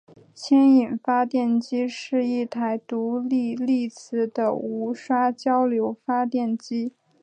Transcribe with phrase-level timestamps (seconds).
[0.33, 6.93] 牵引发电机是一台独立励磁的无刷交流发电机。